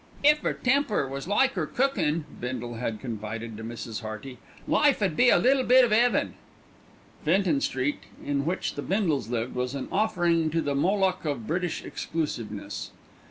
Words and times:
"If 0.23 0.43
'er 0.43 0.53
temper 0.53 1.07
was 1.07 1.27
like 1.27 1.55
'er 1.55 1.67
cookin'," 1.67 2.25
Bindle 2.39 2.73
had 2.77 2.99
confided 2.99 3.55
to 3.57 3.63
Mrs. 3.63 4.01
Hearty, 4.01 4.39
"life 4.67 4.99
'ud 4.99 5.15
be 5.15 5.29
a 5.29 5.37
little 5.37 5.61
bit 5.63 5.85
of 5.85 5.93
'eaven." 5.93 6.33
Fenton 7.23 7.61
Street, 7.61 7.99
in 8.25 8.43
which 8.43 8.73
the 8.73 8.81
Bindles 8.81 9.29
lived, 9.29 9.53
was 9.53 9.75
an 9.75 9.87
offering 9.91 10.49
to 10.49 10.61
the 10.63 10.73
Moloch 10.73 11.23
of 11.23 11.45
British 11.45 11.85
exclusiveness. 11.85 12.89